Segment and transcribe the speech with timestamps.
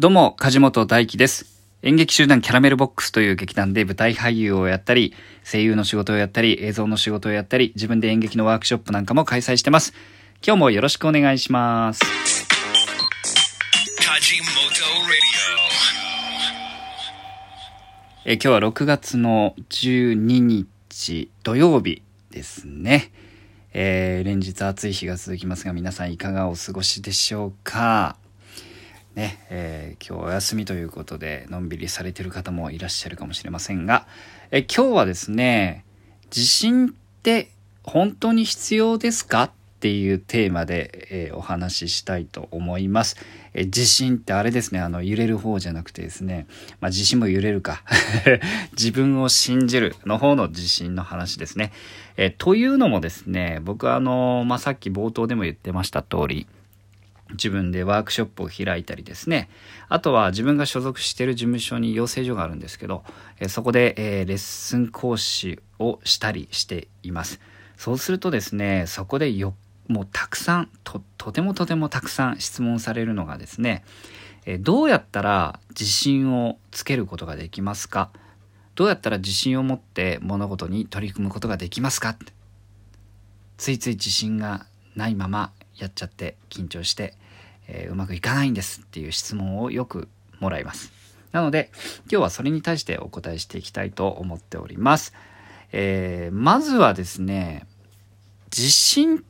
[0.00, 1.44] どうも、梶本大輝です。
[1.82, 5.12] 演劇集団キャラメルボックスという劇団で舞台俳優をやったり、
[5.44, 9.92] 声優の仕事をやったり、映像の仕事をやったり、自分で演劇のワークショップなんかも開催してます。
[10.42, 12.00] 今日もよろしくお願いします。
[18.24, 23.12] え今日は6月の12日土曜日ですね。
[23.74, 28.16] えー連日暑い日が続きますが皆さんいかがお過ごしでしょうか？
[29.14, 34.06] ね、えー今日お休みということでのんびりされてる方もいらっしゃるかもしれませんが、
[34.50, 35.84] え今日はですね、
[36.30, 36.90] 地震っ
[37.22, 37.50] て
[37.82, 43.16] 本当に必要ですかっていうテーマで、えーお話ししたいと思います。
[43.52, 46.46] え地震ってあれですね、あの揺れる方じゃなくてですね、
[46.80, 47.82] まあ地震も揺れるか。
[48.78, 51.72] 自分を信じるの方の地震の話ですね。
[52.16, 56.46] えというのもですね、僕はあの、まあさっき冒頭でも言ってました通り、
[57.32, 59.48] 自分でワークショップを開いたりですね。
[59.88, 63.04] あとは自分が所属している事務所に養成所があるんですけど、
[63.38, 67.40] えーそこで、えーレッスン講師をしたりしています。
[67.76, 69.54] そうするとですねそこでよ
[69.88, 73.84] もうたくさんととてもとてもたくさん質問されるのがですね、
[74.46, 78.10] えーどうやったら自信をつけることができますか？
[78.76, 82.16] どうやったら自信を持って物事に取り組むことができますか？
[83.56, 87.14] ついつい自信がないままやっちゃって緊張して、
[87.66, 90.92] えーうまくいかないんですっていう質問をよくもらいます。
[91.32, 91.70] なので
[92.10, 95.14] 今日はそれに対してお答えしていきたいと思っております。
[95.72, 97.66] えーまずはですね
[98.54, 99.20] 自信っ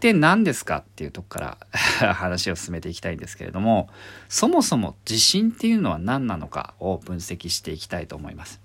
[0.00, 1.58] て何ですかっていうとこか
[2.00, 3.90] ら 話を進めていきたいんですけれども
[4.30, 8.60] そもそも自信っていうのは何なのかを分析していきたいと思います。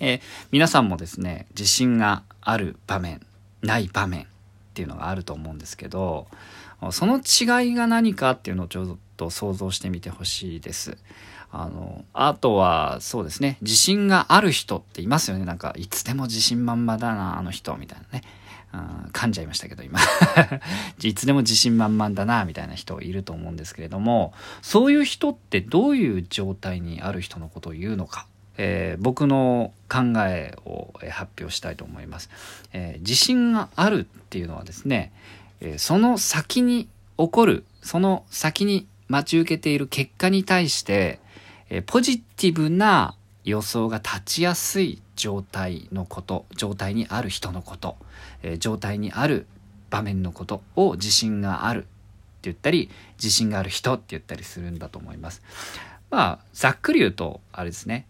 [0.00, 0.20] えー
[0.52, 3.20] 皆さんもですね自信がある場面
[3.62, 4.26] ない場面っ
[4.74, 6.28] ていうのがあると思うんですけど
[6.90, 10.96] その違いが何かっていうのをちょっと想像してみてほしいです。
[11.54, 13.58] あのあとはそうですね。
[13.60, 15.44] 自信がある人っていますよね。
[15.44, 18.24] なんかいつでも自信満々だなあの人みたいなね。
[18.72, 20.00] うん噛んじゃいましたけど今。
[21.02, 24.32] いつでも自信満々だなみたいな人いると思うんですけれども
[24.62, 28.26] そういう人ってどういう状態にある人のことを言うのか、
[28.56, 32.30] えー僕の考えをえ発表したいと思います、
[32.72, 35.12] えー自信があるっていうのはですね、
[35.62, 41.20] えその先に起こるその先に待ち受けている結果に対して、
[41.68, 43.14] えポジティブな
[43.44, 47.96] 予想が立ちやすい状態のこと状態にある人のこと、
[48.42, 49.46] え状態にある
[49.90, 51.88] 場面のことを自信があるって
[52.42, 55.42] 言ったり自信がある人って言ったりするんだと思います。
[56.10, 58.06] まあざっくり言うとあれですね、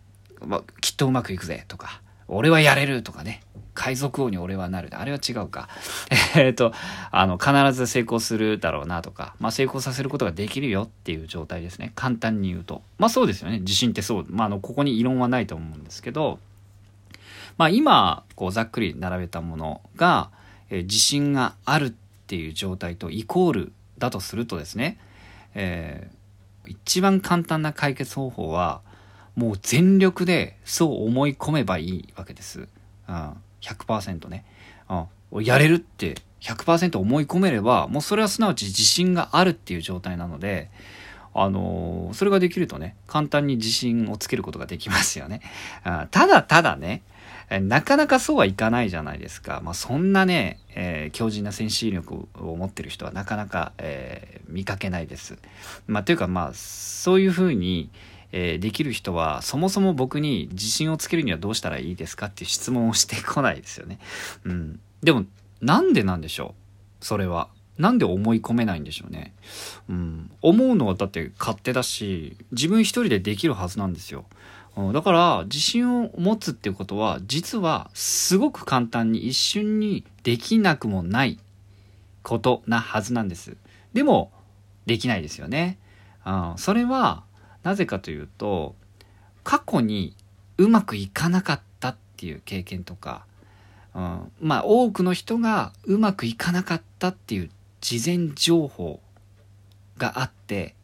[0.46, 3.42] まあきっとうまくいくぜとか俺はやれるとかね
[3.74, 4.90] 海賊王に俺はなる。
[4.92, 5.68] あれは違うか。
[6.36, 6.72] えっと
[7.10, 11.92] あの必ず成功するだろうなとか、まあ、成功させることができるよっていう状態ですね。
[11.94, 12.82] 簡単に言うと。
[12.98, 13.60] まあそうですよね。
[13.60, 16.38] 自信ってそう、まあ、あのここに異論はないと思うんですけど。
[17.58, 20.30] まあ今こうざっくり並べたものが、
[20.70, 21.90] えー自信があるっ
[22.26, 24.98] ていう状態とイコールだとするとですね、
[25.54, 26.22] えー
[26.66, 28.82] 一番簡単な解決方法は
[29.34, 32.68] もう全力でそう思い込めばいいわけです。
[33.08, 34.44] うん、100%ね、
[35.32, 35.44] うん。
[35.44, 40.70] やれるって100%思い込めればもうそれはすなわち自信があるっていう状態なので、
[41.34, 45.40] あのーそれができるとね簡単に自信をつけることができますよね。
[45.84, 47.02] あただただね
[47.60, 49.60] なかなかそうはいかないじゃないですか。
[49.62, 55.38] まあ、そんなね、えー強靭な先進力を持ってる人はなかなか、えー見かけないです。
[55.86, 57.90] まあ、というかまあそういうふうに、
[58.32, 63.98] えーできる人はそもそも僕に自信をつけるにはどうしたらいいですかっていう質問をしてこないですよね。
[64.44, 65.24] うん、でも
[65.60, 66.54] なんでなんでしょ
[67.00, 67.04] う？
[67.04, 67.48] それは。
[67.78, 69.32] なんで思い込めないんでしょうね。
[69.88, 74.26] うん、思うのはだって勝手だし自分一人でできるはずなんですよ。
[74.92, 81.38] だから自信を持つっていうことは実はすごく簡単に一瞬にできなくもない
[82.22, 83.56] ことなはずなんです。
[83.94, 84.32] でも
[84.86, 85.78] できないですよね。
[86.26, 87.24] うん、それは
[87.62, 88.74] なぜかというと
[89.44, 90.14] 過去に
[90.58, 93.24] うまくいかなかったっていう経験とか、
[93.94, 97.50] うん、まあ多くの人がうまくいかなかったっていう
[97.80, 99.00] 事前情報
[99.98, 100.74] があって、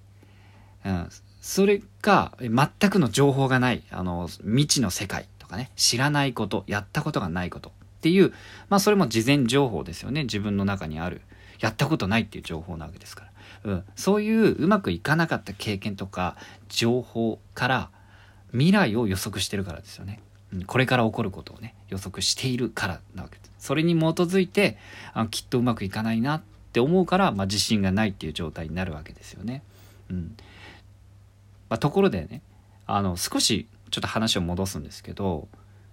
[0.85, 1.08] うん、
[1.41, 8.32] それが全くの情報がないあの未知の世界とかね知らないことやったことがないことっていう
[8.69, 10.25] まあそれも事前情報ですよね。
[10.25, 11.20] 自分の中にある
[11.61, 13.32] やったことないっていう情報なわけですから、
[13.65, 16.37] うん、そういううまくいかなかった経験とか
[16.69, 17.91] 情報から
[18.53, 20.21] 未来を予測してるからですよね、
[20.67, 23.53] これから起こることをね予測しているからなわけです。
[23.59, 24.79] それに基づいて
[25.12, 26.43] あきっとうまくいかないなっ
[26.73, 29.62] て思うから、まあ、自信がないっていう状態になるわけですよね。
[30.11, 30.37] うん、
[31.69, 32.41] まあ、ところでね
[32.87, 35.49] あの少しちょっと話を戻すんですけど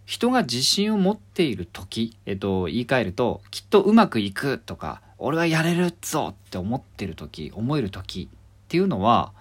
[0.05, 9.33] 人が自信を持っている時、えっと、言い換えるときっとうまくいくとか俺はやれるぞって思ってる時思える時っていうのは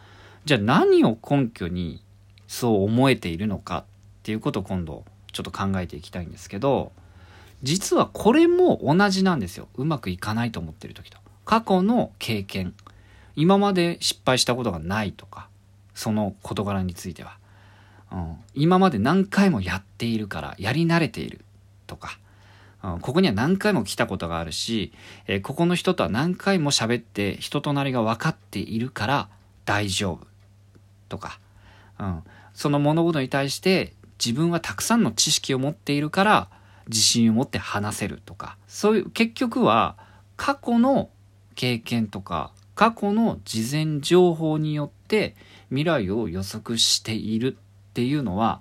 [0.45, 2.03] じゃあ何を根拠に
[2.49, 3.85] そう思えているのかっ
[4.23, 6.93] ていうことを今度ちょっと考えていきたいんですけど
[7.63, 9.69] 実はこれも同じなんですよ。
[9.77, 11.19] うまくいかないと思ってる時と。
[11.47, 12.75] 過去の経験。
[13.37, 15.49] 今まで失敗したことがないとか
[15.95, 17.39] その事柄については、
[18.15, 21.41] うん、今まで何回もやっているからやり慣れている
[21.89, 22.19] とか、
[22.85, 24.93] うん、ここには何回も来たことがあるし、
[25.27, 29.29] えー、ここの人とは何回も喋って人となりが分かっているから
[29.65, 30.27] 大丈夫
[31.09, 31.41] とか、
[31.99, 32.23] うん、
[32.55, 33.95] その物事に対して
[34.25, 36.49] 自分はたくさんの知識を持っているから
[36.87, 38.57] 自信を持って話せるとか。
[38.69, 39.97] そういう結局は
[40.37, 41.11] 過去の
[41.57, 45.35] 経験とか過去の事前情報によって
[45.69, 47.57] 未来を予測している
[47.94, 48.61] っていうのは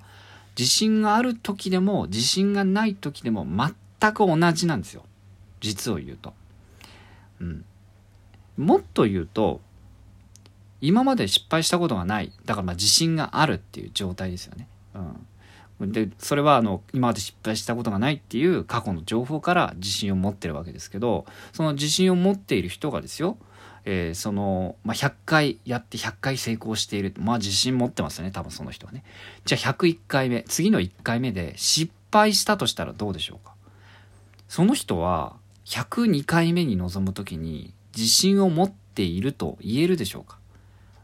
[0.56, 3.48] 自信がある時でも自信がない時でも
[4.00, 5.04] 全く同じなんですよ
[5.60, 6.34] 実を言うと。
[7.42, 7.66] うん、
[8.58, 9.60] もっと言うと
[10.82, 14.68] 今まで失敗したことがないだからまあ自信があるっていう状態ですよね。
[15.80, 23.38] うん、でそれはあの今まで失敗したことがないっていう過去の情報から自信を持ってるわけですけどその自信を持っている人がですよ
[23.86, 27.14] えー、その、まあ、100回やって100回成功している。
[27.18, 29.04] まあ自信持ってますよね、多分その人はね。
[29.46, 33.54] じゃあ101回目、次の1回目で失敗したとしたらどうでしょうか？
[34.48, 35.36] その人は
[35.66, 40.38] 102回目に臨む時に自信を持っていると言えるでしょうか？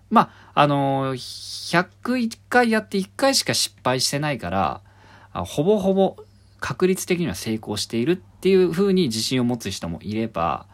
[0.09, 4.81] まあ、あのー、101回やって1回しか失敗してないから、
[5.33, 6.15] ほぼほぼ
[6.61, 10.65] 確率的には成功しているっていう風に自信を持つ人もいれば、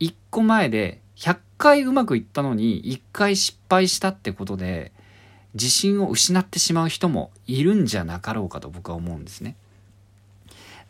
[0.00, 4.90] 1個前で100回うまくいったのに1回失敗したってことで
[5.54, 9.54] 自信を失ってしまう人もいるんじゃなかろうかと僕は思うんですね。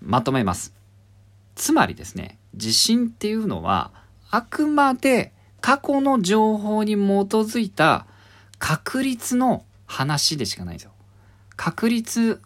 [0.01, 0.73] まとめます。
[1.55, 3.91] つまりですね、自信っていうのは
[4.31, 8.07] あくまで過去の情報に基づいた
[8.59, 10.93] 確率の話でしかないですよ。
[11.57, 12.41] 確率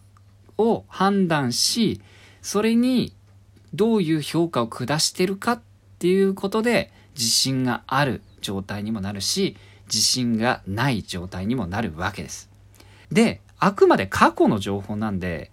[0.59, 2.01] を判断し、
[2.43, 3.15] それに
[3.75, 5.61] どういう評価を下してるかっ
[5.97, 9.57] っていうことで自信がある状態にもなるし、
[9.87, 12.51] 自信がない状態にもなるわけです。
[13.11, 15.51] で、あくまで過去の情報なんで、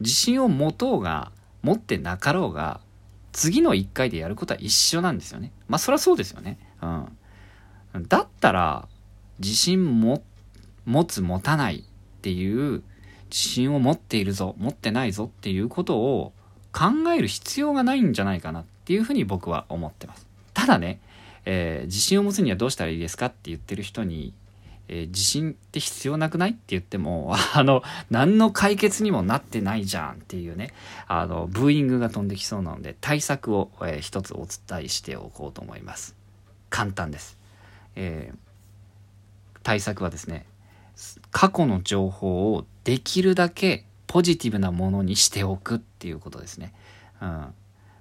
[0.00, 1.32] 自信を持とうが、
[1.62, 2.80] 持ってなかろうが、
[3.32, 5.52] 次の1回でやることは一緒なんですよね。
[5.68, 6.58] まあそりゃそうですよね。
[7.94, 8.08] うん。
[8.08, 8.88] だったら、
[9.38, 10.22] 自信も、
[10.84, 12.82] 持つ持たないっていう
[13.28, 16.32] 自信を持っているぞ、持ってないぞっていうことを
[16.72, 20.28] 考える必要がないんじゃないかなっっていうふうに僕は思ってます。
[20.54, 21.00] ただね、
[21.44, 24.32] えー、自信を持つにはどうしたらいいですかって言ってる人に、
[24.86, 30.72] えー、自信って必要なくないって言っても、 あの、何の解決にもなってないじゃんっていうね、
[31.08, 36.14] あの、ブーイングが飛んできそうなので、対策を、えー、一つお伝えしておこうと思います。
[36.70, 37.36] 簡単です。
[37.96, 40.46] えー、対策はですね、
[41.32, 46.72] 過去の情報をできるだけポジティブなものにしておくっていうことですね。
[47.20, 47.54] うん、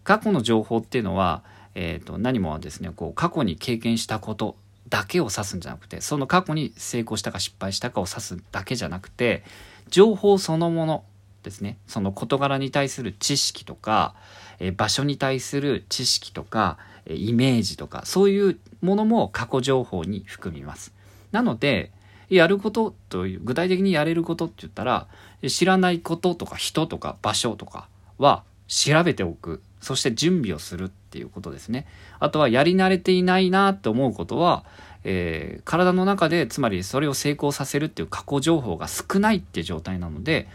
[0.06, 1.44] 過去の情報っていうのは、
[1.74, 4.56] えーと、何もですねこう過去に経験したこと
[4.88, 9.44] だけを指すんじゃなくてその過去に成功したか失敗したかを指すだけじゃなくて
[9.90, 11.04] 情報そのもの
[11.44, 14.16] ですねその事柄に対する知識とか、
[14.60, 16.78] えー、場所に対する知識とか、
[17.08, 20.94] え、イメージとかそういうものも過去情報に含みます。
[21.32, 21.92] なので
[22.30, 25.08] やることという具体的にやれることって言ったら
[25.48, 27.88] 知らないこととか人とか場所とか
[28.18, 31.86] は調べておくそして準備をするっていうことですね。
[32.20, 34.66] あとはやり慣れていないなって思うことは、
[35.04, 40.48] えー、体の中でつまりそれを成功させるっていう過去情報が少ないっていう状態なので、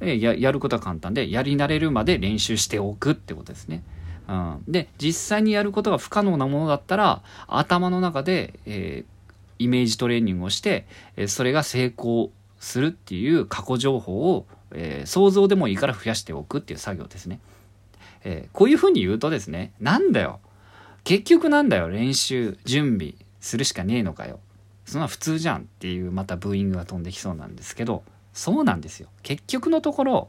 [0.00, 3.82] えー、ややることは簡単でやり慣れるまで練習しておくってことですね。
[4.26, 17.40] うん、で実際にやることが不可能なものだったら頭の中で、えー、イメージトレーニングをして、えそれが成功するっていう過去情報を、え想像でもいいから増やしておくっていう作業ですね。
[18.24, 20.40] えー、こういうふうに言うとですね、なんだよ。
[21.04, 24.40] 結局なんだよ、練習、準備するしかねえのかよ。
[24.84, 29.08] そんな普通じゃんっていうまたブーイングが飛んできそうなんですけど、そうなんですよ。
[29.22, 30.28] 結局のところ、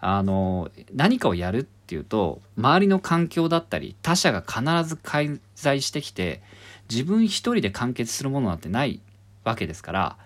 [0.00, 6.42] あの、何かをやるっていうと、周りの環境だったり、他者が必ず介在してきて、
[6.90, 9.00] 自分一人で完結するものなんてない
[9.44, 10.16] わけですから、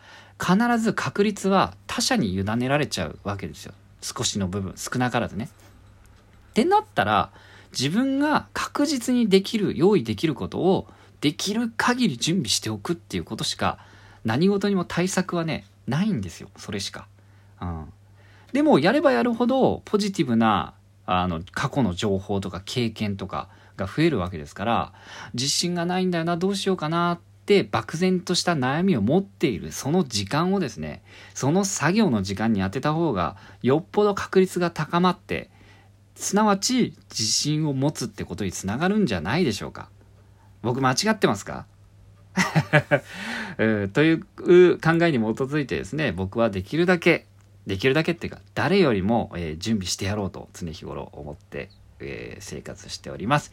[0.41, 3.73] 必ず確率は他者に委ねられちゃうわけですよ。
[4.01, 5.49] 少しの部分、少なからずね。
[6.57, 7.31] ってなったら、
[7.73, 10.87] 自分が確実にできる、用意できることを
[11.21, 13.79] できる限り準備しておくっていうことしか
[14.25, 17.09] 何事にも対策はね、ないんですよそれしか。
[17.61, 17.93] うん、
[18.55, 20.73] でもやればやるほどポジティブな
[21.05, 24.93] あの過去の情報とか経験とかが増えるわけですから
[25.35, 35.49] 自信がないんだよなどうしようかなって漠然とした悩みを持っているその時間をですねその作業の時間に当てた方がよっぽど確率が高まって
[36.17, 39.89] すなわち自信を持つってことにつながるんじゃないでしょうか？
[40.63, 41.67] 僕間違ってますか？
[43.93, 47.27] という考えに基づいてですね僕はできるだけ
[47.67, 51.71] できるだけっていうか誰よりも、えー、準備してやろうと常日頃思って、
[52.01, 53.53] えー、生活しております。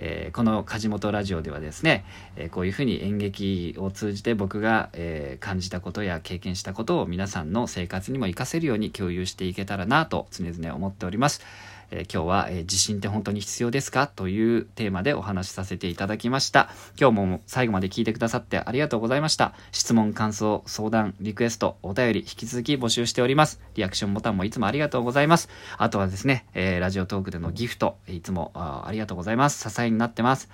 [0.00, 2.04] えー、この梶本ラジオではですね、
[2.36, 11.42] えー、こういうふうに演劇を通じて僕が、えー、感じたことや経験したことを皆さんの生活にも活かせるように共有していけたらなと常々思っております。
[11.90, 14.06] えー、今日は、えー、自信って本当に必要ですか？
[14.06, 16.70] というテーマでお話しさせていただきました。
[17.00, 19.54] 今日も最後まで聞いてくださってありがとうございました。
[19.72, 23.60] 質問、感想、相談、リクエスト、お便り、引き続き募集しております。
[23.74, 25.48] リアクションボタンもいつもありがとうございます。
[25.76, 29.70] あとはですね、えー、ラジオトークでのギフト、いつもあありがとうございます。
[29.70, 30.48] 支えになってます。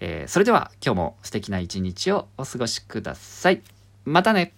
[0.00, 3.62] えー、それでは今日も素敵な一日をお過ごしください。
[4.04, 4.52] またね